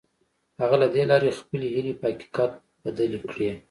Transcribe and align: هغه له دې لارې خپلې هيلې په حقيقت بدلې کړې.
هغه 0.61 0.75
له 0.81 0.87
دې 0.93 1.03
لارې 1.11 1.37
خپلې 1.39 1.67
هيلې 1.75 1.93
په 1.99 2.05
حقيقت 2.11 2.51
بدلې 2.83 3.19
کړې. 3.31 3.49